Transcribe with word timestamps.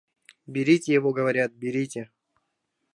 Берите 0.47 0.93
его, 0.93 1.13
говорят, 1.13 1.51
берите! 1.53 2.09